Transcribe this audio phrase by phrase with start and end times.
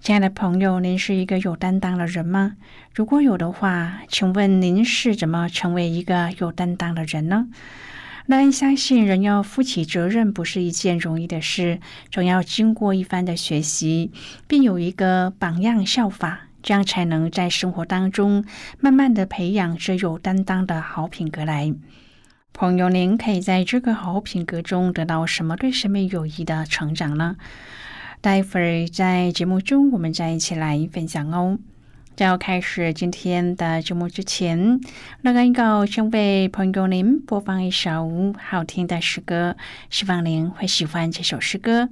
[0.00, 2.56] 亲爱的朋友，您是一个有担当的人吗？
[2.94, 7.48] 如果有的话，请问您是怎么成为一个有担当的人呢？
[8.24, 14.10] 那相信人要负起责任不是一件容易的事，总要经过一番的学习，
[14.48, 18.46] 并有一个榜样效法，这样才能在生活当中
[18.78, 21.74] 慢慢的培养这有担当的好品格来。
[22.54, 27.36] 朋友，您可以在这个好品格中得到什么对生命有益的成长呢？
[28.22, 31.58] 待会儿在节目中，我们再一起来分享哦。
[32.14, 34.78] 在要开始今天的节目之前，
[35.22, 39.56] 乐恩要先为朋友您播放一首好听的诗歌，
[39.88, 41.88] 希望您会喜欢这首诗歌。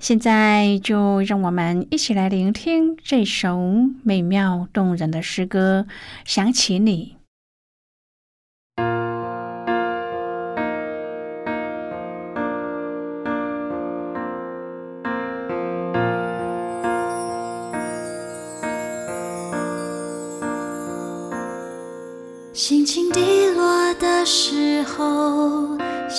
[0.00, 3.56] 现在就让我们一起来聆听这首
[4.02, 5.86] 美妙动人的诗歌，
[6.24, 7.14] 想起你。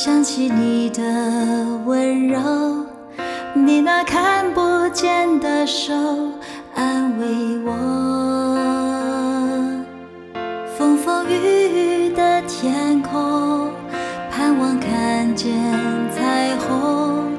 [0.05, 1.01] 想起你的
[1.83, 2.37] 温柔，
[3.55, 5.95] 你那看不见的手
[6.75, 7.25] 安慰
[7.65, 7.73] 我。
[10.77, 13.71] 风风雨雨的天空，
[14.29, 15.51] 盼望看见
[16.15, 17.31] 彩虹，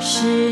[0.00, 0.50] 是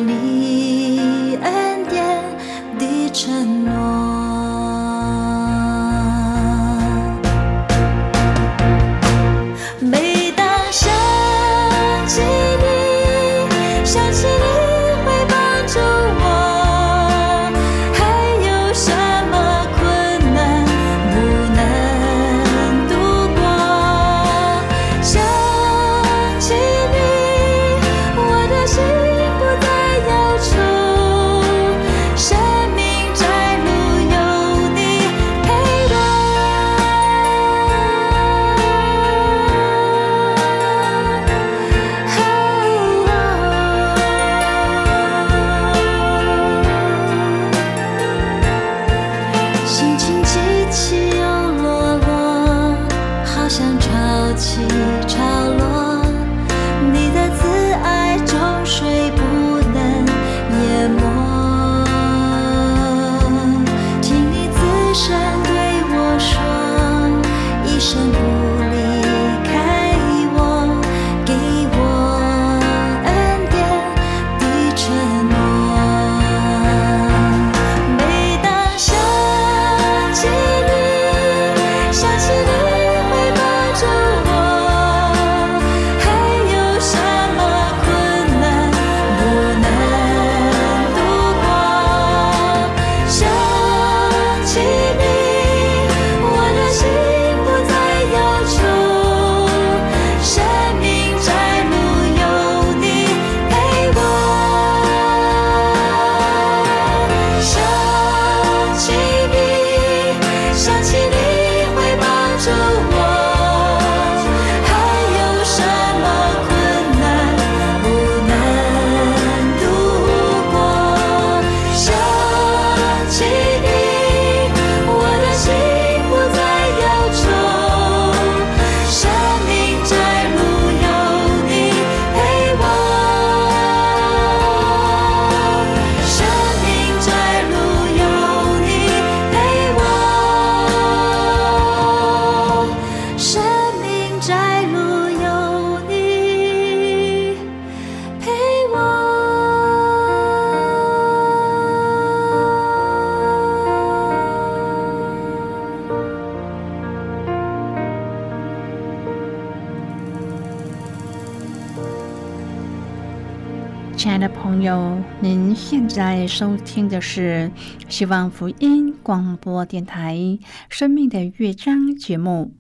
[164.03, 167.49] 亲爱的朋友，您现在收听的是
[167.89, 170.17] 希望福音广播电台
[170.69, 172.51] 《生命的乐章》节目。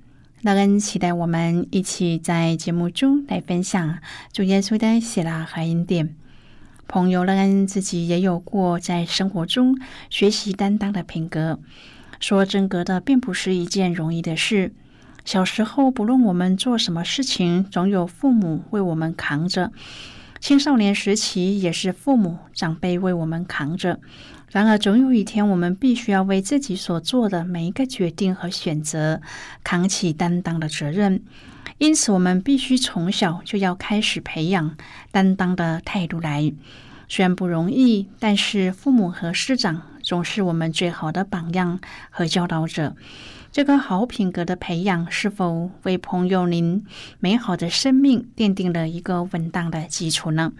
[0.42, 3.98] 乐恩期待我们一起在节目中来分享
[4.32, 6.14] 主耶稣的喜乐和恩典。
[6.86, 9.76] 朋友乐恩自己也有过在生活中
[10.08, 11.58] 学习担当的品格，
[12.20, 14.72] 说真格的并不是一件容易的事。
[15.24, 19.72] 小时候，不论我们做什么事情，总有父母为我们扛着；
[20.42, 24.00] 青少年时期也是父母长辈为我们扛着。
[24.50, 29.22] 然而，总有一天，我们必须要为自己所做的每一个决定和选择
[29.62, 31.22] 扛起担当的责任。
[31.78, 34.76] 因此，我们必须从小就要开始培养
[35.12, 36.52] 担当的态度来。
[37.08, 41.78] 虽然不容易，但是父母和师长总是我们最好的榜样
[42.10, 42.96] 和教导者。
[43.52, 46.86] 这个好品格的培养，是否为朋友您
[47.20, 50.54] 美好的生命奠定了一个稳当的基础呢？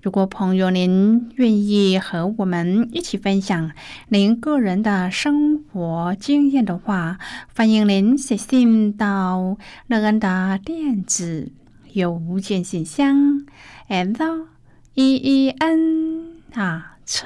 [0.00, 3.72] 如果朋友您愿意和我们一起分享
[4.10, 7.18] 您个人的生活经验的话，
[7.56, 9.58] 欢迎您写信到
[9.88, 11.50] 乐恩的电子
[11.94, 13.44] 邮件信箱
[13.88, 14.46] ，and
[14.94, 17.24] e e n at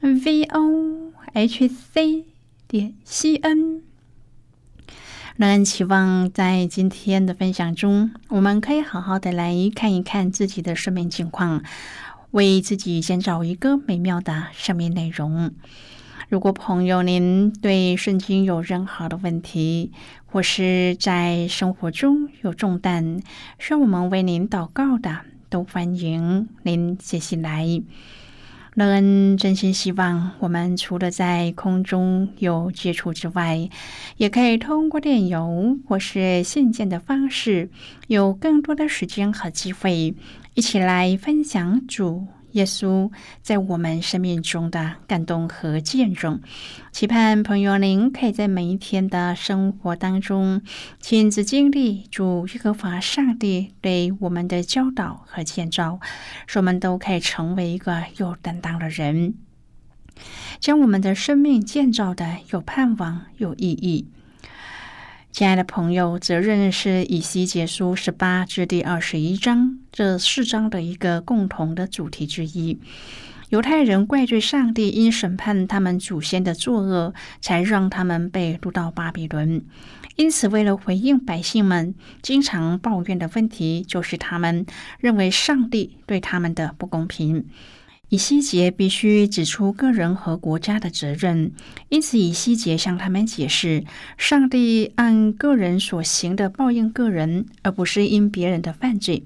[0.00, 2.24] v o h c
[2.66, 3.82] 点 c n。
[5.38, 11.62] 乐恩期望在今天的分享中，我们可以好好的来看一看自己的生命情况，
[12.32, 15.50] 为自己先找一个美妙的生命内容。
[16.28, 19.92] 如果朋友您对圣经有任何的问题，
[20.26, 23.22] 或是在生活中有重担，
[23.58, 27.82] 需要我们为您祷告的，都欢迎您写信来。
[28.74, 33.68] 乐恩真心希望，我们除了在空中有接触之外，
[34.16, 37.68] 也可以通过电邮或是信件的方式，
[38.06, 40.14] 有更多的时间和机会，
[40.54, 42.26] 一起来分享主。
[42.52, 43.10] 耶稣
[43.42, 46.40] 在我们生命中的感动和见证，
[46.92, 50.62] 期盼朋友您可以在每一天的生活当中
[51.00, 56.00] 亲自经历主耶和华上帝对我们的教导和建造，
[56.46, 59.34] 使我们都可以成为一个有担当的人，
[60.60, 64.08] 将我们的生命建造的有盼望、有意义。
[65.32, 72.78] 亲爱的朋友，责任是以西结书十八至第二十一章这四章的一个共同的主题之一。
[73.48, 79.64] 犹太人怪罪上帝，因审判他们祖先的作恶，才让他们被掳到巴比伦。
[80.16, 84.66] 因此，为了回应百姓们经常抱怨的问题，就是他们
[85.00, 87.46] 认为上帝对他们的不公平。
[88.12, 91.50] 以西结必须指出个人和国家的责任，
[91.88, 93.86] 因此以西结向他们解释：
[94.18, 99.24] 上帝按个人所行的报应个人，而不是因别人的犯罪。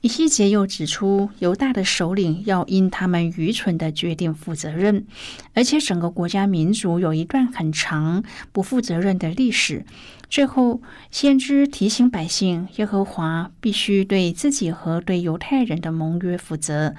[0.00, 5.04] 以西结又指出，犹大的首领要因他们愚蠢的决定负责任，
[5.52, 9.84] 而且整个国家民族有一段很长不负责任的历史。
[10.28, 16.94] 最后，先知提醒百姓，耶和华必须对自己和对犹太人的盟约负责。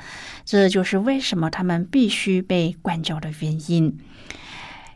[0.46, 3.98] 这就是为什么他们必须被管教的原因。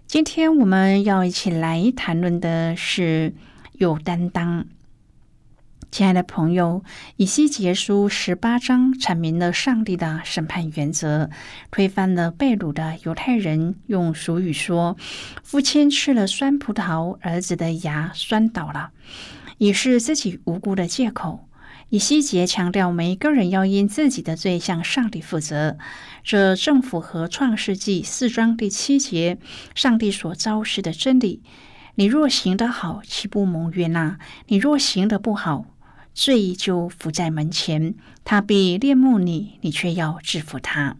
[0.07, 3.33] 今天我们要一起来谈论的是
[3.73, 4.65] 有担当。
[5.91, 6.85] 亲爱的朋友，
[7.17, 11.29] 以西结书十八章阐明了上帝的审判原则，
[11.69, 14.95] 推翻了被掳的犹太人用俗语说
[15.43, 18.91] ：“父亲吃了酸葡萄，儿子的牙酸倒了”，
[19.59, 21.49] 以是自己无辜的借口。
[21.89, 25.77] 以西结强调，每一个人要因自己的罪向上帝负责，
[26.23, 29.37] 这正符合创世纪四章第七节
[29.75, 31.43] 上帝所昭示的真理
[31.95, 34.17] ：“你若行得好，岂不蒙悦纳？
[34.47, 35.65] 你若行得不好。”
[36.13, 40.97] 罪就伏在门前，他必恋慕你，你却要制服他。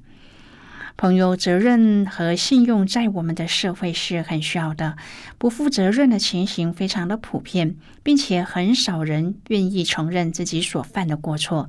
[0.98, 4.98] 朋友，责任和信用在我们的社会是很需要的。
[5.39, 11.68] 不负责任的情形非常的普遍，并且很少人愿意承认自己所犯的过错，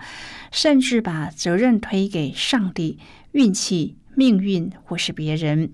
[0.51, 2.99] 甚至把责任推给上帝、
[3.31, 5.73] 运气、命运或是别人。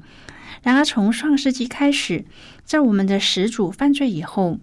[0.62, 2.26] 然而，从创世纪开始，
[2.64, 4.58] 在我们的始祖犯罪以后。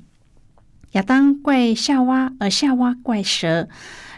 [0.96, 3.68] 亚当怪夏娃，而夏娃怪蛇，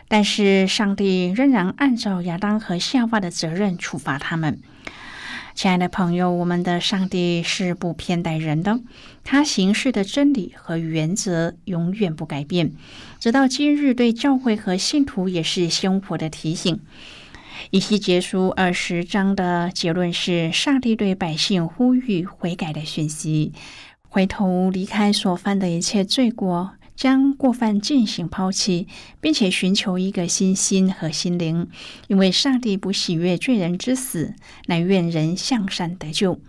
[0.07, 4.59] 但是上帝仍然按照亚当和夏娃的责任处罚他们。
[5.55, 8.79] 亲爱的朋友，我们的上帝是不偏待人的，
[9.23, 12.73] 他行事的真理和原则永远不改变，
[13.19, 16.79] 直到今日，对教会和信徒也是鲜活的提醒。
[17.71, 23.51] 以西结书二十章的结论是：上帝对百姓呼吁悔改的讯息。
[24.17, 28.87] 回头离开所犯的一切罪过，将过犯进行抛弃，
[29.21, 31.67] 并且寻求一个新心和心灵，
[32.07, 34.33] 因为上帝不喜悦罪人之死，
[34.65, 36.39] 乃愿人向善得救。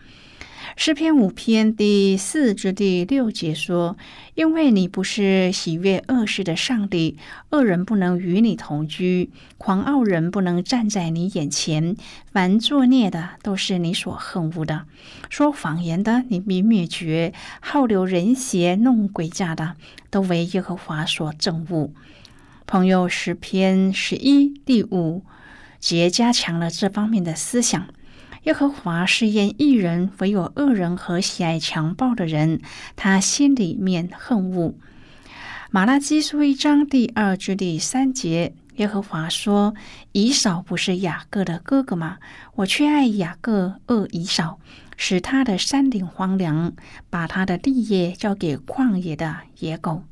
[0.80, 3.96] 诗篇五篇第四至第六节说
[4.36, 7.18] ：“因为你不是喜悦恶事的上帝，
[7.50, 11.96] 恶人不能与你同居，狂傲人不能站在你眼前。
[12.30, 14.84] 凡作孽的都是你所恨恶的，
[15.28, 19.74] 说谎言的你必灭绝，好流人邪、弄鬼诈的
[20.10, 21.90] 都为耶和华所憎恶。”
[22.68, 25.24] 朋友，诗篇十一第五
[25.80, 27.88] 节加强了这方面的思想。
[28.44, 32.60] 耶和华试验一人，唯有恶人和喜爱强暴的人，
[32.96, 34.74] 他心里面恨恶。
[35.70, 39.74] 马拉基书一章第二至第三节，耶和华说
[40.12, 42.18] ：“以扫不是雅各的哥哥吗？
[42.54, 44.58] 我却爱雅各，恶以扫，
[44.96, 46.72] 使他的山顶荒凉，
[47.10, 50.04] 把他的地业交给旷野的野狗。”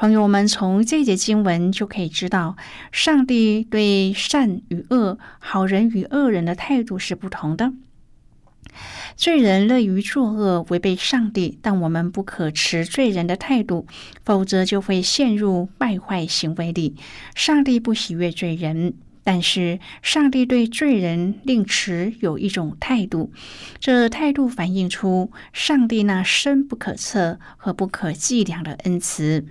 [0.00, 2.56] 朋友们，从这节经文就可以知道，
[2.90, 7.74] 上帝对善与恶、好人与恶人的态度是不同的。
[9.14, 13.86] 罪人乐于作恶，违背上帝，但我们不可持罪人的态度，
[14.24, 16.96] 否则就会陷入败坏行为里。
[17.34, 23.30] 上帝不喜悦罪人，但是上帝对罪人另持有一种态度，
[23.78, 29.44] 这态度反映出上帝那深不可测和不可计量的恩慈。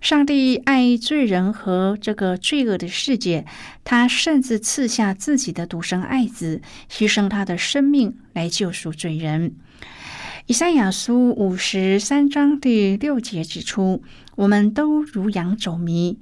[0.00, 3.44] 上帝爱罪人和这个罪恶的世界，
[3.84, 9.54] 他甚至赐下自己的独生爱子，牺牲他的生命来救赎罪人。
[10.46, 14.02] 以赛亚书五十三章第六节指出
[14.36, 16.18] ：“我们都如羊走迷，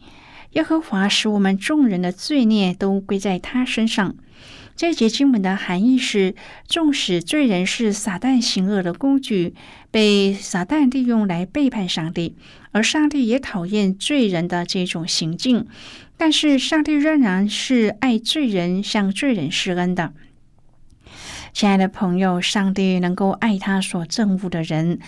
[0.53, 4.17] 耶和华使我们众人的罪孽都归在他身上。”
[4.75, 6.35] 这节经文的含义是：
[6.67, 9.55] 纵使罪人是撒旦行恶的工具，
[9.97, 12.37] 被撒旦利用来背叛上帝，
[12.73, 15.67] 而上帝也讨厌罪人的这种行径，
[16.19, 20.13] 但是上帝仍然是爱罪人、向罪人施恩的。
[21.55, 24.99] 亲爱的朋友，上帝能够爱他所憎恶的人，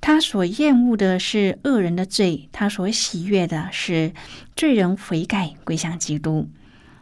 [0.00, 4.12] 他所厌恶的是恶人的罪，他所喜悦的是
[4.54, 6.48] 罪人悔改归向基督。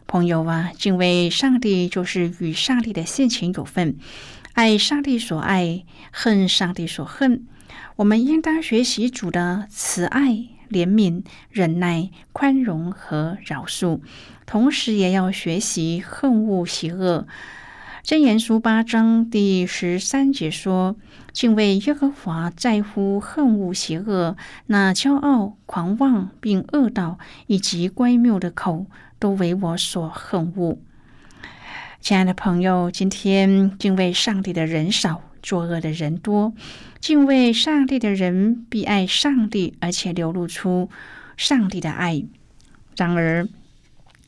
[0.07, 3.99] 朋友啊，敬畏上帝就是与上帝的性情有份，
[4.59, 7.47] 爱上帝所爱，恨上帝所恨。
[7.95, 10.33] 我们应当学习主的慈爱、
[10.69, 14.01] 怜悯、忍耐、宽容和饶恕，
[14.47, 17.29] 同时也要学习恨恶邪恶。
[18.05, 20.97] 箴言书八章第十三节说
[21.33, 24.37] ：“敬畏耶和华，在乎恨恶邪恶，
[24.67, 28.87] 那骄傲、狂妄并恶道以及乖谬的口。”
[29.21, 30.79] 都为我所恨恶，
[32.01, 36.55] 亲爱的朋友，今天敬畏上帝的人少，作恶的人多。
[37.01, 40.89] 敬畏上帝的人必爱上帝，而且流露出
[41.37, 42.25] 上帝的爱。
[42.97, 43.47] 然而，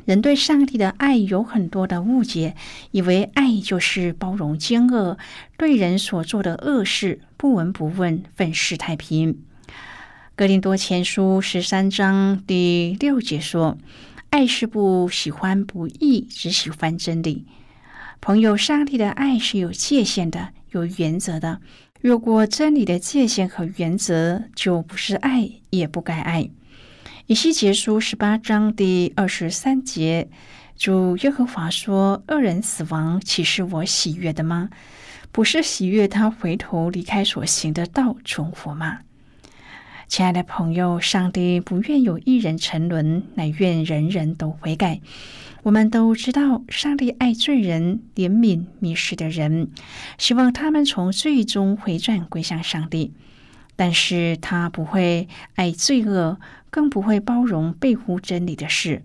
[0.05, 2.55] 人对上帝的爱有很多的误解，
[2.91, 5.17] 以为爱就是包容奸恶，
[5.57, 9.39] 对人所做的恶事不闻不问，愤世太平。
[10.37, 13.79] 格林多前书十三章第六节说。
[14.31, 17.47] 爱是不喜欢不义，只喜欢真理。
[18.21, 21.61] 朋友，上帝的爱是有界限的，有原则的。
[22.03, 26.51] 越过真理的界限和原则，就不是爱，也不该爱。
[27.27, 30.29] 以西结书十八章第二十三节，
[30.77, 34.69] 主耶和华说：“恶人死亡，岂是我喜悦的吗？
[35.33, 38.99] 不是喜悦他回头离开所行的道，存活吗？”
[40.09, 45.01] 亲爱的朋友，上帝不愿有一人沉沦，乃愿人人都悔改。
[45.63, 49.71] 我们都知道，上帝爱罪人，怜悯迷失的人，
[50.17, 53.13] 希望他们从罪中回转归向上帝。
[53.77, 56.39] 但是他不会爱罪恶，
[56.71, 59.03] 更不会包容背乎真理的事。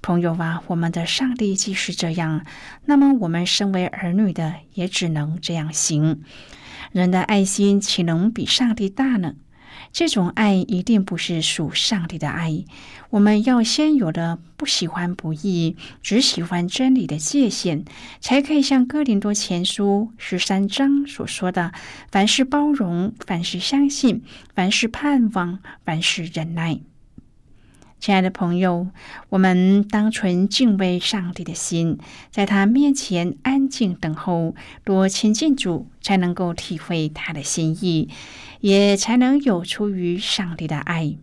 [0.00, 2.44] 朋友啊，我们的上帝既是这样，
[2.84, 6.22] 那么我们身为儿女的，也只能这样行。
[6.92, 9.34] 人的爱心岂能比上帝大呢？
[9.92, 12.64] 这种爱一定不是属上帝的爱。
[13.10, 17.84] 我们要先有了不喜欢不义、只喜欢真理的界限，
[18.20, 21.72] 才可以像哥林多前书十三章所说的
[22.12, 24.22] ：“凡事包容，凡事相信，
[24.54, 26.80] 凡事盼望，凡事忍耐。”
[28.00, 28.86] 亲爱的朋友，
[29.28, 31.98] 我们当存敬畏上帝的心，
[32.30, 34.54] 在他面前安静等候，
[34.84, 38.08] 多亲近主，才能够体会他的心意。
[38.60, 41.16] 也才能有出于上帝的爱，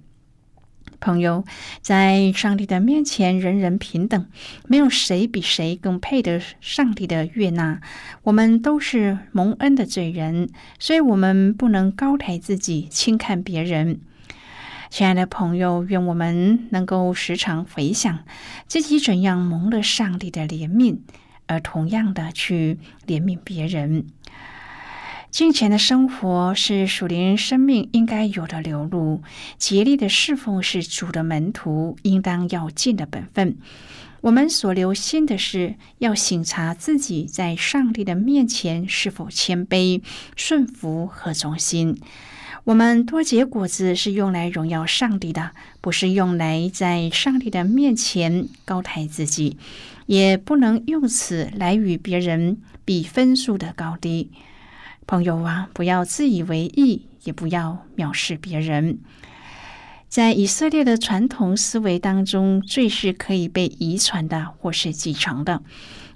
[0.99, 1.43] 朋友，
[1.81, 4.25] 在上帝的面前，人人平等，
[4.67, 7.81] 没有谁比谁更配得上帝的悦纳。
[8.23, 10.49] 我们都是蒙恩的罪人，
[10.79, 13.99] 所以我们不能高抬自己，轻看别人。
[14.89, 18.23] 亲爱的朋友，愿我们能够时常回想
[18.67, 20.99] 自己怎样蒙了上帝的怜悯，
[21.47, 24.07] 而同样的去怜悯别人。
[25.35, 29.21] 金钱的生活是属灵生命应该有的流露，
[29.57, 33.57] 竭力的侍奉是主的门徒应当要尽的本分。
[34.21, 40.01] 我们所留心的是，要省察自己在上帝的面前是否谦卑、
[40.37, 41.99] 顺服和忠心。
[42.63, 45.51] 我们多结果子是用来荣耀上帝的，
[45.81, 49.57] 不是用来在上帝的面前高抬自己，
[50.05, 54.31] 也不能用此来与别人比分数的高低。
[55.07, 58.99] 朋友啊，不要自以为意，也不要藐视别人。
[60.07, 65.61] 在以色列的传统思维当中，罪是可以被遗传的，或是继承的。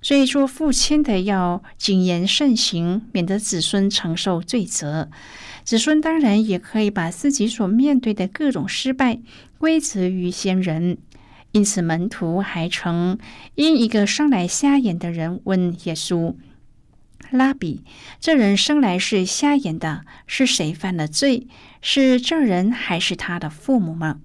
[0.01, 5.09] 所以，做父亲的要谨言慎行，免得子孙承受罪责。
[5.65, 9.19] 子孙当然也可以把自己所面对的各种失败
[9.57, 10.97] 归责于先人。
[11.51, 13.17] 因此，门徒还曾
[13.55, 16.35] 因一个生来瞎眼的人问耶稣。
[17.29, 17.83] 拉比，
[18.19, 21.47] 这人生来是瞎眼的，是谁犯了罪？
[21.81, 24.19] 是这人还是他的父母吗？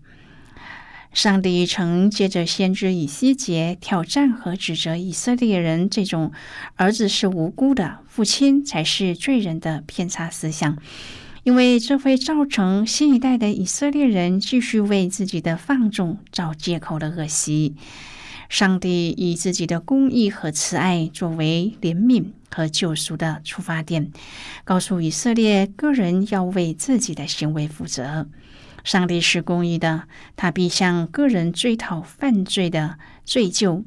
[1.12, 6.32] 上帝曾借着先知以西结挑战和指责以色列人这种
[6.74, 10.76] 儿子是无辜的，父亲才是罪人的偏差思想，
[11.44, 17.76] 因为这会造成新一代的以色列人继续为自己的放纵找借口的恶习。
[18.54, 24.12] 上帝以自己的公义和慈爱作为怜悯和救赎的出发点，
[24.62, 28.28] 告诉以色列个人要为自己的行为负责。
[28.84, 30.04] 上帝是公义的，
[30.36, 33.82] 他必向个人追讨犯罪的罪疚；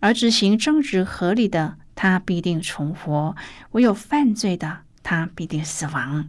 [0.00, 3.34] 而执行正直合理的，他必定存活；
[3.70, 6.28] 唯有犯罪的，他必定死亡。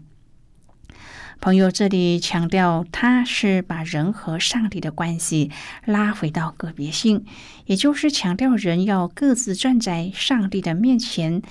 [1.43, 5.51] 朋友这里强调，他是把人和上帝的关系
[5.83, 7.25] 拉回到个别性，
[7.65, 11.41] 也就是强调人要各自站在上帝的面前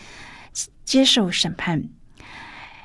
[0.83, 1.91] 接受审判。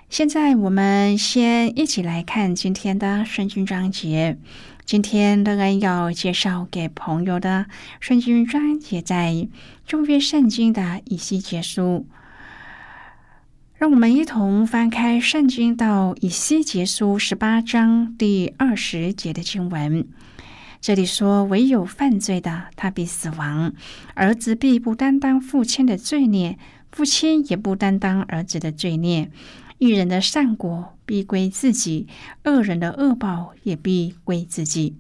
[0.10, 4.38] 现在我们先一起来看今天的圣经章节。
[4.84, 7.68] 今天乐恩要介绍给朋友的
[8.02, 9.48] 圣经章节，在
[9.86, 12.06] 旧约圣经的以西结书。
[13.78, 20.08] 让我们一同翻开圣经到以西结书十八章第二十节的经文。
[20.82, 23.74] 这里说：“唯有犯罪的，他必死亡；
[24.16, 26.58] 儿子必不担当父亲的罪孽，
[26.92, 29.30] 父亲也不担当儿子的罪孽。
[29.78, 32.08] 一人的善果必归自己，
[32.46, 34.96] 恶人的恶报也必归自己。”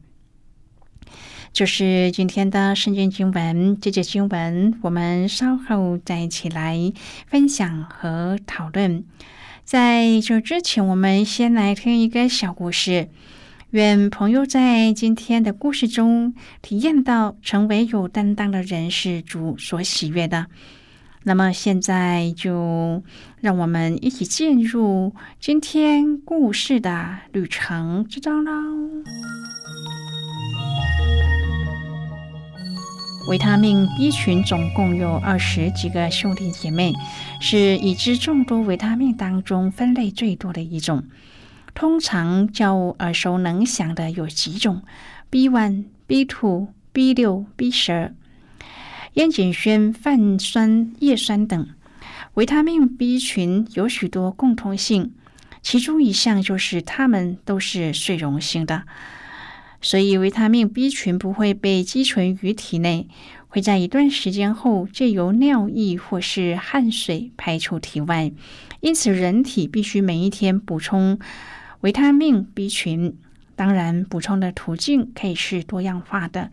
[1.57, 6.93] 就是今天的圣经经文，这节经文我们稍后再一起来
[7.25, 9.03] 分享和讨论。
[9.63, 13.09] 在这之前，我们先来听一个小故事。
[13.71, 20.45] 愿朋友在今天的故事中体验到成为有担当的人是主所喜悦的。
[21.23, 23.01] 那么现在就
[23.41, 28.51] 让我们一起进入今天故事的旅程之中喽。
[33.27, 36.93] 维他命 B 群总共有二十几个兄弟姐妹，
[37.41, 41.03] 是已知众多维他命当中分类最多的一种。
[41.73, 44.81] 通常较耳熟能详的有几种
[45.29, 48.13] ：B one、B two、B 六、B 十二、
[49.15, 51.67] 烟碱酸、泛酸叶酸等。
[52.35, 55.11] 维他命 B 群有许多共通性，
[55.61, 58.83] 其中一项就是它们都是水溶性的。
[59.87, 63.07] 所以，维他命 B 群不会被积存于体内，
[63.47, 68.33] 会在一段时间后借由尿液或是汗水排出体外。
[68.81, 71.17] 因此，人体必须每一天补充
[71.79, 73.15] 维他命 B 群。
[73.55, 76.51] 当然，补充的途径可以是多样化的，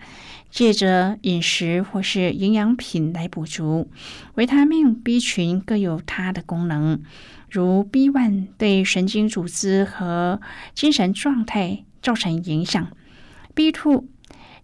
[0.49, 3.90] 借着饮食或是营养品来补足。
[4.37, 7.03] 维他命 B 群各有它的功能，
[7.51, 10.40] 如 B one 对神经组织和
[10.73, 12.87] 精神状态造成影响。
[13.55, 14.07] B two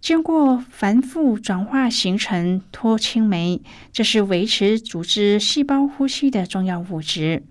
[0.01, 3.61] 经过反复转化形成脱氢酶，
[3.93, 7.43] 这是维持组织细胞呼吸的重要物质。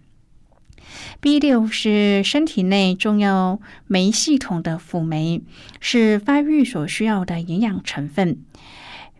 [1.20, 5.42] B 六是身体内重要酶系统的辅酶，
[5.80, 8.42] 是发育所需要的营养成分。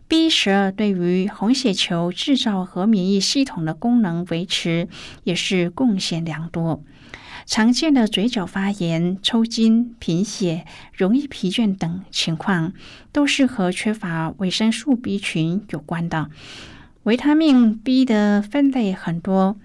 [0.07, 4.89] B 十二对于红血球制造和免疫系统的功能维持
[5.23, 6.83] 也是贡献良多。
[7.45, 12.73] 常见的嘴角发炎、抽筋、贫血、容易疲倦等情况，
[13.11, 16.29] 都是和缺乏维生素 B 群有关的。
[17.03, 19.57] 维他命 B 的分类很多，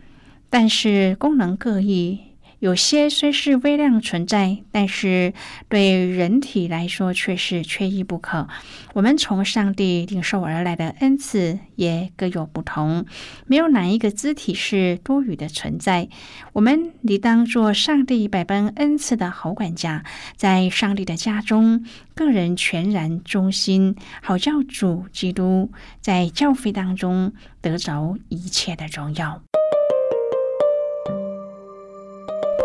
[0.48, 2.20] 但是功能各异，
[2.66, 5.32] 有些虽是微量存在，但是
[5.68, 8.48] 对人体来说却是缺一不可。
[8.92, 13.06] 我们从上帝领受而来的恩赐也各有不同，
[13.46, 16.08] 没有哪一个肢体是多余的存在。
[16.54, 20.02] 我们理当做上帝百般恩赐的好管家，
[20.34, 21.84] 在上帝的家中，
[22.16, 29.40] 个人全然忠心，好叫主基督在教会当中得着一切的荣耀。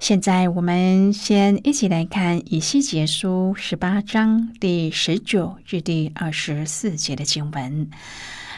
[0.00, 7.88] 现在我们先一起来看《以西结书》十八章第十九至第二十四节的经文。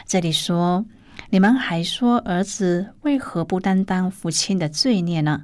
[0.05, 0.83] 这里说
[1.29, 5.43] ：“你们还说儿子为何不担当父亲的罪孽呢？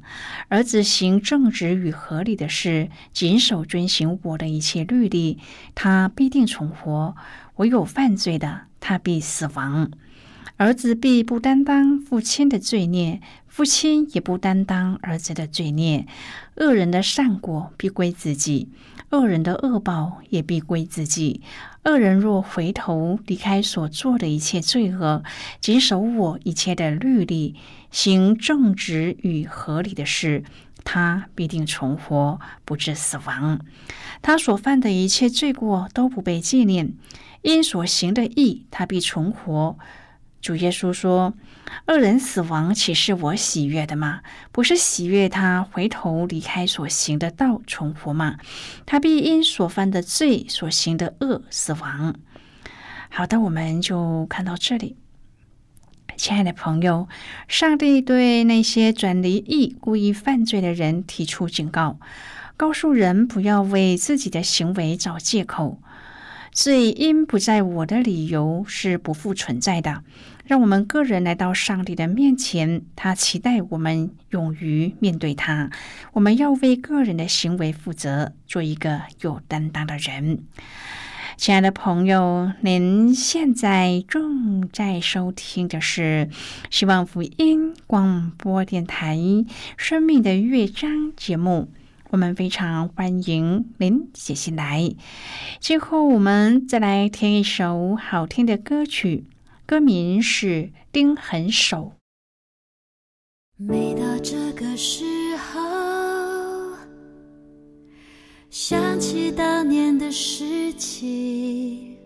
[0.49, 5.37] 儿子行正直与合理的事，谨守遵行我的一切律例，
[5.73, 7.15] 他必定存活；
[7.55, 9.91] 唯有犯罪的，他必死亡。
[10.63, 13.19] 儿子必不担当父亲的罪孽。”
[13.53, 16.07] 父亲也不担当儿子的罪孽，
[16.55, 18.69] 恶人的善果必归自己，
[19.11, 21.41] 恶人的恶报也必归自己。
[21.83, 25.21] 恶人若回头离开所做的一切罪恶，
[25.61, 27.53] 谨守我一切的律例，
[27.91, 30.43] 行正直与合理的事，
[30.83, 33.59] 他必定存活，不致死亡。
[34.23, 36.95] 他所犯的一切罪过都不被纪念，
[37.43, 39.77] 因所行的义，他必存活。
[40.43, 41.33] 主耶稣说
[41.87, 44.19] ：“恶人死亡，岂是我喜悦的吗？
[44.51, 48.35] 不是喜悦他回头离开所行的道重活吗？
[48.85, 52.15] 他必因所犯的罪、所行的恶死亡。”
[53.09, 54.97] 好的，我们就看到这里。
[56.17, 57.07] 亲爱的朋友，
[57.47, 61.99] 上帝对那些转离义、故意犯罪的人提出警告，
[62.57, 65.79] 告诉人不要为自己的行为找借口。
[66.53, 70.03] 罪因不在我的理由是不复存在的。
[70.45, 75.71] 让我们个人来到上帝的面前，他期待我们勇于面对他。
[76.11, 80.43] 我们要为个人的行为负责，做一个有担当的人。
[81.37, 86.29] 亲爱的朋友，您现在正在收听的是
[86.69, 89.15] 希望福音广播电台
[89.77, 91.69] 《生命的乐章》节目。
[92.13, 94.93] 我们非常欢迎您写信来。
[95.59, 99.25] 最后，我们再来听一首好听的歌曲。
[99.65, 100.47] 歌名是
[100.91, 101.93] 《丁痕手》。
[103.65, 105.03] 每到这个时
[105.37, 106.77] 候，
[108.51, 111.97] 想起当年的事情，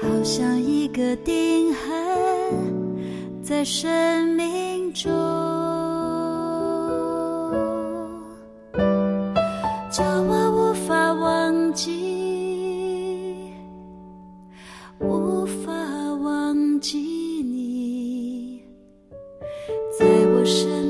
[0.00, 5.75] 好像一个钉痕在生命中。
[16.88, 18.62] 记你
[19.98, 20.85] 在我身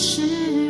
[0.00, 0.69] 是。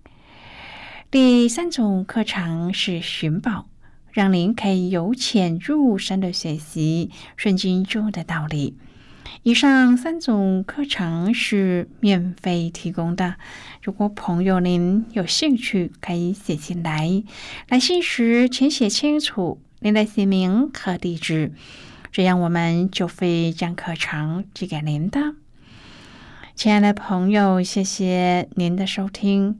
[1.11, 3.67] 第三种课程是寻宝，
[4.13, 8.77] 让您可以由浅入深的学习圣经中的道理。
[9.43, 13.35] 以上三种课程是免费提供的，
[13.83, 17.21] 如果朋友您有兴趣，可以写信来。
[17.67, 21.51] 来信时请写清楚您的姓名和地址。
[22.13, 25.35] 这样我们就会将课程寄给您的，
[26.55, 29.59] 亲爱的朋友，谢谢您的收听。